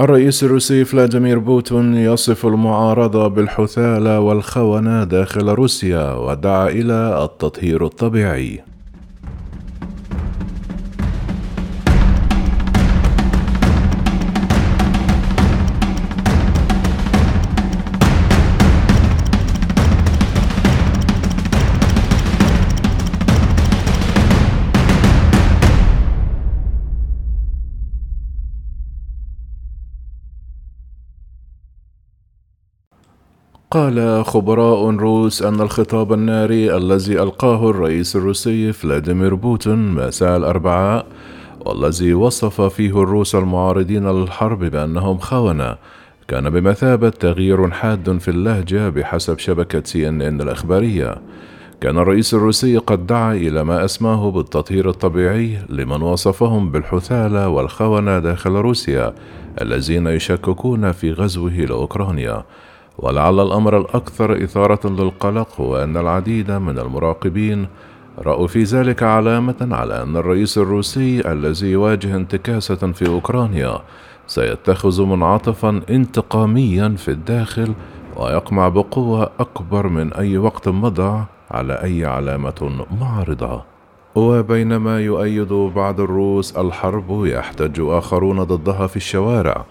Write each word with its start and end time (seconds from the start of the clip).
الرئيس 0.00 0.44
الروسي 0.44 0.84
فلاديمير 0.84 1.38
بوتون 1.38 1.94
يصف 1.94 2.46
المعارضة 2.46 3.28
بالحثالة 3.28 4.20
والخونة 4.20 5.04
داخل 5.04 5.48
روسيا 5.48 6.14
ودعا 6.14 6.68
إلى 6.68 7.24
التطهير 7.24 7.86
الطبيعي. 7.86 8.73
قال 33.74 34.24
خبراء 34.24 34.90
روس 34.90 35.42
أن 35.42 35.60
الخطاب 35.60 36.12
الناري 36.12 36.76
الذي 36.76 37.22
ألقاه 37.22 37.70
الرئيس 37.70 38.16
الروسي 38.16 38.72
فلاديمير 38.72 39.34
بوتين 39.34 39.88
مساء 39.88 40.36
الأربعاء 40.36 41.06
والذي 41.60 42.14
وصف 42.14 42.60
فيه 42.60 43.02
الروس 43.02 43.34
المعارضين 43.34 44.08
للحرب 44.08 44.64
بأنهم 44.64 45.18
خونة 45.18 45.76
كان 46.28 46.50
بمثابة 46.50 47.08
تغيير 47.08 47.70
حاد 47.70 48.18
في 48.18 48.28
اللهجة 48.28 48.88
بحسب 48.88 49.38
شبكة 49.38 49.82
سي 49.84 50.08
إن 50.08 50.22
إن 50.22 50.40
الإخبارية. 50.40 51.14
كان 51.80 51.98
الرئيس 51.98 52.34
الروسي 52.34 52.76
قد 52.76 53.06
دعا 53.06 53.34
إلى 53.34 53.64
ما 53.64 53.84
أسماه 53.84 54.30
بالتطهير 54.30 54.90
الطبيعي 54.90 55.58
لمن 55.68 56.02
وصفهم 56.02 56.70
بالحثالة 56.70 57.48
والخونة 57.48 58.18
داخل 58.18 58.50
روسيا 58.50 59.14
الذين 59.60 60.06
يشككون 60.06 60.92
في 60.92 61.12
غزوه 61.12 61.52
لأوكرانيا. 61.52 62.44
ولعل 62.98 63.40
الأمر 63.40 63.78
الأكثر 63.78 64.44
إثارة 64.44 64.88
للقلق 64.88 65.60
هو 65.60 65.76
أن 65.76 65.96
العديد 65.96 66.50
من 66.50 66.78
المراقبين 66.78 67.66
رأوا 68.18 68.46
في 68.46 68.62
ذلك 68.62 69.02
علامة 69.02 69.68
على 69.72 70.02
أن 70.02 70.16
الرئيس 70.16 70.58
الروسي 70.58 71.32
الذي 71.32 71.66
يواجه 71.66 72.16
انتكاسة 72.16 72.92
في 72.92 73.08
أوكرانيا 73.08 73.78
سيتخذ 74.26 75.02
منعطفا 75.04 75.80
انتقاميا 75.90 76.94
في 76.98 77.10
الداخل 77.10 77.72
ويقمع 78.16 78.68
بقوة 78.68 79.30
أكبر 79.40 79.88
من 79.88 80.12
أي 80.12 80.38
وقت 80.38 80.68
مضى 80.68 81.24
على 81.50 81.72
أي 81.74 82.06
علامة 82.06 82.86
معارضة 83.00 83.62
وبينما 84.14 85.00
يؤيد 85.00 85.52
بعض 85.52 86.00
الروس 86.00 86.56
الحرب 86.56 87.26
يحتج 87.26 87.80
آخرون 87.80 88.42
ضدها 88.42 88.86
في 88.86 88.96
الشوارع 88.96 89.64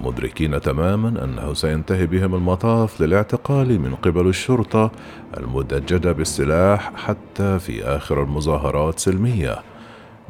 مدركين 0.00 0.60
تماما 0.60 1.24
أنه 1.24 1.54
سينتهي 1.54 2.06
بهم 2.06 2.34
المطاف 2.34 3.00
للاعتقال 3.00 3.80
من 3.80 3.94
قبل 3.94 4.26
الشرطة 4.26 4.90
المدججة 5.36 6.12
بالسلاح 6.12 6.92
حتى 6.96 7.58
في 7.58 7.84
آخر 7.84 8.22
المظاهرات 8.22 8.98
سلمية. 8.98 9.56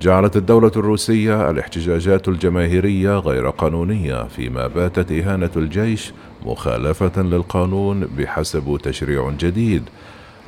جعلت 0.00 0.36
الدولة 0.36 0.72
الروسية 0.76 1.50
الاحتجاجات 1.50 2.28
الجماهيرية 2.28 3.18
غير 3.18 3.48
قانونية 3.48 4.28
فيما 4.28 4.66
باتت 4.66 5.12
إهانة 5.12 5.50
الجيش 5.56 6.12
مخالفة 6.46 7.22
للقانون 7.22 8.08
بحسب 8.18 8.78
تشريع 8.82 9.30
جديد. 9.30 9.82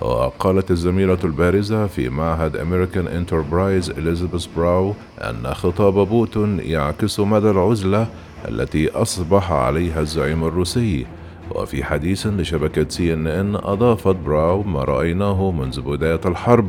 وقالت 0.01 0.71
الزميلة 0.71 1.19
البارزة 1.25 1.87
في 1.87 2.09
معهد 2.09 2.57
أمريكان 2.57 3.09
انتربرايز 3.09 3.91
إليزابيث 3.91 4.47
براو 4.57 4.95
أن 5.19 5.55
خطاب 5.55 6.09
بوتين 6.09 6.61
يعكس 6.61 7.21
مدى 7.21 7.51
العزلة 7.51 8.07
التي 8.49 8.91
أصبح 8.91 9.53
عليها 9.53 10.01
الزعيم 10.01 10.45
الروسي. 10.45 11.07
وفي 11.51 11.85
حديث 11.85 12.27
لشبكة 12.27 12.89
سي 12.89 13.15
إن 13.15 13.27
إن 13.27 13.55
أضافت 13.55 14.17
براو 14.17 14.63
ما 14.63 14.85
رأيناه 14.85 15.51
منذ 15.51 15.81
بداية 15.81 16.21
الحرب. 16.27 16.69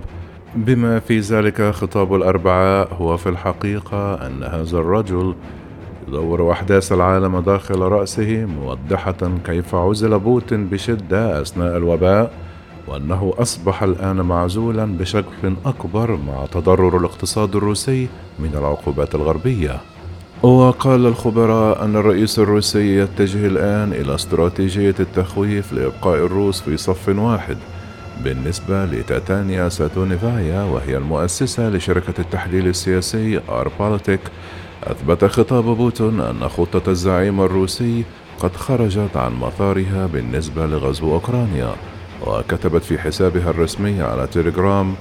بما 0.56 1.00
في 1.00 1.20
ذلك 1.20 1.72
خطاب 1.72 2.16
الأربعاء 2.16 2.94
هو 2.94 3.18
في 3.18 3.30
الحقيقة 3.30 4.28
أن 4.28 4.44
هذا 4.44 4.78
الرجل 4.78 5.36
يدور 6.08 6.52
أحداث 6.52 6.92
العالم 6.92 7.40
داخل 7.40 7.80
رأسه 7.80 8.46
موضحة 8.46 9.32
كيف 9.46 9.76
عزل 9.76 10.20
بوتين 10.20 10.68
بشدة 10.68 11.42
أثناء 11.42 11.78
الوباء 11.78 12.32
وأنه 12.88 13.34
أصبح 13.38 13.84
الآن 13.84 14.16
معزولا 14.16 14.86
بشكل 14.98 15.54
أكبر 15.66 16.16
مع 16.28 16.46
تضرر 16.46 16.98
الاقتصاد 16.98 17.56
الروسي 17.56 18.08
من 18.40 18.52
العقوبات 18.56 19.16
الغربية. 19.16 19.91
وقال 20.44 21.06
الخبراء 21.06 21.86
أن 21.86 21.96
الرئيس 21.96 22.40
الروسي 22.40 22.98
يتجه 22.98 23.48
الآن 23.48 23.94
إلى 23.94 24.16
استراتيجية 24.16 24.96
التخويف 25.00 25.74
لإبقاء 25.74 26.26
الروس 26.26 26.62
في 26.62 26.78
صف 26.78 27.10
واحد 27.10 27.58
بالنسبة 28.24 28.86
لتاتيانا 28.86 29.70
ستانوفايا 29.70 30.64
وهي 30.64 30.98
المؤسسة 30.98 31.70
لشركة 31.70 32.22
التحليل 32.22 32.68
السياسي 32.68 33.42
آربوليتيك 33.50 34.20
أثبت 34.84 35.26
خطاب 35.26 35.64
بوتين 35.64 36.20
أن 36.22 36.50
خطة 36.50 36.92
الزعيم 36.92 37.42
الروسي 37.42 38.04
قد 38.40 38.56
خرجت 38.56 39.18
عن 39.18 39.34
مسارها 39.34 40.06
بالنسبة 40.06 40.66
لغزو 40.66 41.14
أوكرانيا 41.14 41.76
وكتبت 42.28 42.84
في 42.84 43.00
حسابها 43.00 43.50
الرسمي 43.50 44.02
على 44.02 44.28
تيليجرام 44.28 44.96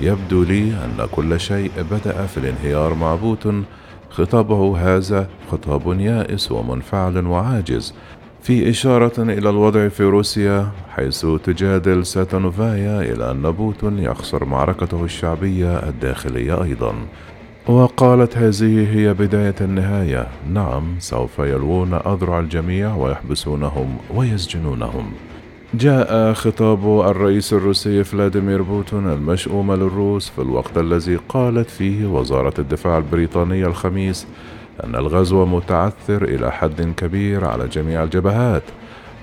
يبدو 0.00 0.42
لي 0.42 0.62
أن 0.62 1.06
كل 1.10 1.40
شيء 1.40 1.70
بدأ 1.90 2.26
في 2.26 2.38
الانهيار 2.38 2.94
مع 2.94 3.14
بوتين 3.14 3.64
خطابه 4.12 4.78
هذا 4.78 5.28
خطاب 5.50 6.00
يائس 6.00 6.52
ومنفعل 6.52 7.26
وعاجز. 7.26 7.94
في 8.42 8.70
إشارة 8.70 9.22
إلى 9.22 9.50
الوضع 9.50 9.88
في 9.88 10.02
روسيا 10.02 10.68
حيث 10.96 11.26
تجادل 11.44 12.06
ستانوفايا 12.06 13.00
إلى 13.00 13.30
أن 13.30 13.50
بوتين 13.50 13.98
يخسر 13.98 14.44
معركته 14.44 15.04
الشعبية 15.04 15.88
الداخلية 15.88 16.62
أيضا. 16.62 16.94
وقالت 17.68 18.38
هذه 18.38 18.96
هي 18.96 19.14
بداية 19.14 19.54
النهاية. 19.60 20.28
نعم 20.52 20.96
سوف 20.98 21.38
يلوون 21.38 21.94
أذرع 21.94 22.40
الجميع 22.40 22.94
ويحبسونهم 22.94 23.96
ويسجنونهم. 24.14 25.12
جاء 25.74 26.32
خطاب 26.32 27.00
الرئيس 27.00 27.52
الروسي 27.52 28.04
فلاديمير 28.04 28.62
بوتون 28.62 29.12
المشؤوم 29.12 29.72
للروس 29.74 30.28
في 30.28 30.42
الوقت 30.42 30.78
الذي 30.78 31.18
قالت 31.28 31.70
فيه 31.70 32.06
وزارة 32.06 32.54
الدفاع 32.58 32.98
البريطانية 32.98 33.66
الخميس 33.66 34.26
أن 34.84 34.94
الغزو 34.94 35.44
متعثر 35.46 36.24
إلى 36.24 36.52
حد 36.52 36.94
كبير 36.96 37.44
على 37.44 37.68
جميع 37.68 38.02
الجبهات. 38.02 38.62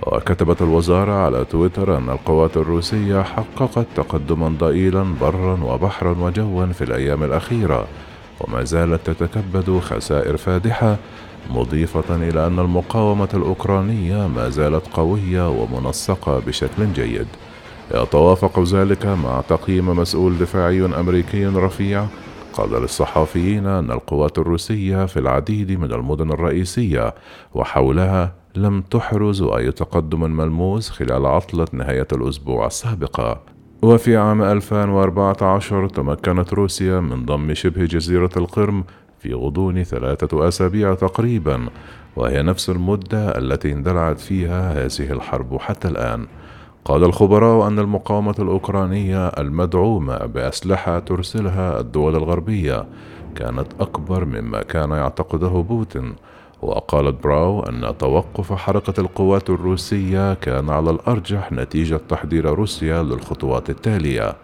وكتبت 0.07 0.61
الوزارة 0.61 1.11
على 1.11 1.45
تويتر 1.45 1.97
أن 1.97 2.09
القوات 2.09 2.57
الروسية 2.57 3.21
حققت 3.21 3.85
تقدما 3.95 4.47
ضئيلا 4.59 5.05
برا 5.21 5.59
وبحرا 5.63 6.15
وجوا 6.19 6.65
في 6.65 6.83
الأيام 6.83 7.23
الأخيرة 7.23 7.87
وما 8.39 8.63
زالت 8.63 9.09
تتكبد 9.09 9.79
خسائر 9.79 10.37
فادحة 10.37 10.97
مضيفة 11.49 12.15
إلى 12.15 12.47
أن 12.47 12.59
المقاومة 12.59 13.29
الأوكرانية 13.33 14.27
ما 14.27 14.49
زالت 14.49 14.87
قوية 14.93 15.49
ومنسقة 15.49 16.39
بشكل 16.39 16.93
جيد. 16.93 17.27
يتوافق 17.95 18.59
ذلك 18.59 19.05
مع 19.05 19.41
تقييم 19.49 19.89
مسؤول 19.89 20.37
دفاعي 20.37 20.85
أمريكي 20.85 21.45
رفيع. 21.45 22.05
قال 22.53 22.81
للصحفيين 22.81 23.65
أن 23.65 23.91
القوات 23.91 24.37
الروسية 24.37 25.05
في 25.05 25.19
العديد 25.19 25.71
من 25.71 25.93
المدن 25.93 26.31
الرئيسية 26.31 27.15
وحولها 27.53 28.33
لم 28.55 28.81
تحرز 28.81 29.41
أي 29.41 29.71
تقدم 29.71 30.21
ملموس 30.37 30.89
خلال 30.89 31.25
عطلة 31.25 31.67
نهاية 31.73 32.07
الأسبوع 32.11 32.67
السابقة 32.67 33.41
وفي 33.81 34.17
عام 34.17 34.41
2014 34.43 35.87
تمكنت 35.89 36.53
روسيا 36.53 36.99
من 36.99 37.25
ضم 37.25 37.53
شبه 37.53 37.85
جزيرة 37.85 38.29
القرم 38.37 38.83
في 39.19 39.33
غضون 39.33 39.83
ثلاثة 39.83 40.47
أسابيع 40.47 40.93
تقريبا 40.93 41.69
وهي 42.15 42.43
نفس 42.43 42.69
المدة 42.69 43.37
التي 43.37 43.71
اندلعت 43.71 44.19
فيها 44.19 44.73
هذه 44.73 45.11
الحرب 45.11 45.57
حتى 45.59 45.87
الآن. 45.87 46.27
قال 46.85 47.03
الخبراء 47.03 47.67
أن 47.67 47.79
المقاومة 47.79 48.35
الأوكرانية 48.39 49.27
المدعومة 49.27 50.17
بأسلحة 50.17 50.99
ترسلها 50.99 51.79
الدول 51.79 52.15
الغربية 52.15 52.85
كانت 53.35 53.67
أكبر 53.79 54.25
مما 54.25 54.61
كان 54.63 54.89
يعتقده 54.89 55.47
بوتين. 55.47 56.15
وقالت 56.61 57.23
براو 57.23 57.63
أن 57.63 57.97
توقف 57.97 58.53
حركة 58.53 58.99
القوات 58.99 59.49
الروسية 59.49 60.33
كان 60.33 60.69
على 60.69 60.89
الأرجح 60.89 61.51
نتيجة 61.51 61.99
تحضير 62.09 62.45
روسيا 62.45 63.03
للخطوات 63.03 63.69
التالية. 63.69 64.35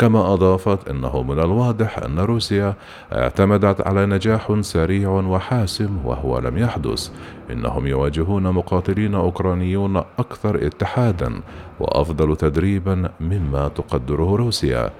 كما 0.00 0.32
أضافت 0.34 0.88
أنه 0.88 1.22
من 1.22 1.38
الواضح 1.38 1.98
أن 1.98 2.18
روسيا 2.18 2.74
اعتمدت 3.12 3.80
على 3.80 4.06
نجاح 4.06 4.60
سريع 4.60 5.10
وحاسم 5.10 5.98
وهو 6.04 6.38
لم 6.38 6.58
يحدث. 6.58 7.10
إنهم 7.50 7.86
يواجهون 7.86 8.42
مقاتلين 8.42 9.14
أوكرانيون 9.14 9.96
أكثر 9.96 10.66
اتحادا 10.66 11.40
وأفضل 11.80 12.36
تدريبا 12.36 13.10
مما 13.20 13.68
تقدره 13.68 14.36
روسيا. 14.36 14.90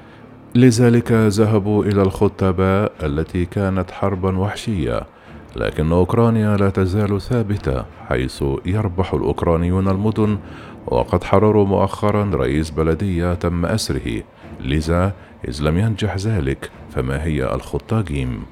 لذلك 0.54 1.12
ذهبوا 1.12 1.84
إلى 1.84 2.02
الخطباء 2.02 2.92
التي 3.02 3.44
كانت 3.44 3.90
حربا 3.90 4.38
وحشية 4.38 5.02
لكن 5.56 5.92
أوكرانيا 5.92 6.56
لا 6.56 6.70
تزال 6.70 7.20
ثابتة 7.20 7.84
حيث 8.08 8.44
يربح 8.66 9.14
الأوكرانيون 9.14 9.88
المدن 9.88 10.38
وقد 10.86 11.24
حرروا 11.24 11.66
مؤخرا 11.66 12.30
رئيس 12.34 12.70
بلدية 12.70 13.34
تم 13.34 13.66
أسره. 13.66 14.22
لذا 14.64 15.12
إذ 15.48 15.62
لم 15.62 15.78
ينجح 15.78 16.16
ذلك 16.16 16.70
فما 16.94 17.24
هي 17.24 17.54
الخطة 17.54 18.00
جيم؟ 18.00 18.42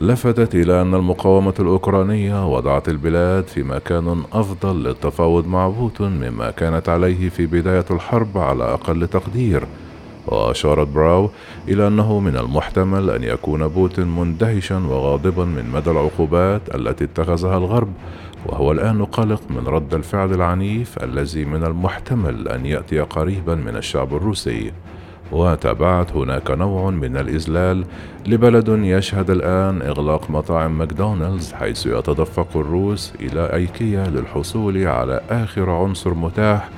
لفتت 0.00 0.54
إلى 0.54 0.82
أن 0.82 0.94
المقاومة 0.94 1.54
الأوكرانية 1.60 2.54
وضعت 2.54 2.88
البلاد 2.88 3.44
في 3.46 3.62
مكان 3.62 4.22
أفضل 4.32 4.82
للتفاوض 4.82 5.46
مع 5.46 5.68
بوتين 5.68 6.10
مما 6.10 6.50
كانت 6.50 6.88
عليه 6.88 7.28
في 7.28 7.46
بداية 7.46 7.84
الحرب 7.90 8.38
على 8.38 8.64
أقل 8.64 9.06
تقدير 9.06 9.64
وأشارت 10.26 10.88
براو 10.88 11.30
إلى 11.68 11.86
أنه 11.86 12.20
من 12.20 12.36
المحتمل 12.36 13.10
أن 13.10 13.22
يكون 13.22 13.68
بوتين 13.68 14.06
مندهشا 14.08 14.76
وغاضبا 14.76 15.44
من 15.44 15.70
مدى 15.70 15.90
العقوبات 15.90 16.74
التي 16.74 17.04
اتخذها 17.04 17.58
الغرب 17.58 17.92
وهو 18.46 18.72
الآن 18.72 19.04
قلق 19.04 19.42
من 19.50 19.66
رد 19.66 19.94
الفعل 19.94 20.34
العنيف 20.34 21.04
الذي 21.04 21.44
من 21.44 21.64
المحتمل 21.64 22.48
أن 22.48 22.66
يأتي 22.66 23.00
قريبا 23.00 23.54
من 23.54 23.76
الشعب 23.76 24.14
الروسي 24.14 24.72
وتابعت 25.32 26.12
هناك 26.12 26.50
نوع 26.50 26.90
من 26.90 27.16
الإذلال 27.16 27.84
لبلد 28.26 28.68
يشهد 28.68 29.30
الآن 29.30 29.82
إغلاق 29.82 30.30
مطاعم 30.30 30.78
ماكدونالدز 30.78 31.52
حيث 31.52 31.86
يتدفق 31.86 32.56
الروس 32.56 33.12
إلى 33.20 33.54
أيكيا 33.54 34.06
للحصول 34.06 34.86
على 34.86 35.20
آخر 35.30 35.70
عنصر 35.70 36.14
متاح 36.14 36.68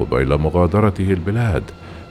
قبيل 0.00 0.38
مغادرته 0.38 1.12
البلاد 1.12 1.62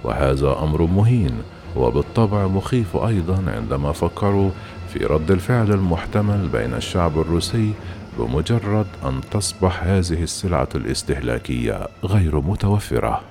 وهذا 0.03 0.55
أمر 0.63 0.81
مهين 0.81 1.31
وبالطبع 1.75 2.47
مخيف 2.47 2.97
أيضا 2.97 3.43
عندما 3.47 3.91
فكروا 3.91 4.49
في 4.93 5.05
رد 5.05 5.31
الفعل 5.31 5.71
المحتمل 5.71 6.47
بين 6.53 6.73
الشعب 6.73 7.19
الروسي 7.19 7.73
بمجرد 8.19 8.87
أن 9.05 9.21
تصبح 9.31 9.83
هذه 9.83 10.23
السلعة 10.23 10.69
الاستهلاكية 10.75 11.87
غير 12.03 12.41
متوفرة. 12.41 13.21